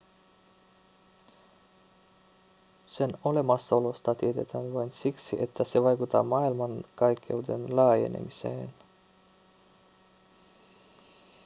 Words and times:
sen 2.85 3.09
olemassaolosta 3.23 4.15
tiedetään 4.15 4.73
vain 4.73 4.93
siksi 4.93 5.43
että 5.43 5.63
se 5.63 5.83
vaikuttaa 5.83 6.23
maailmankaikkeuden 6.23 7.75
laajenemiseen 7.75 8.73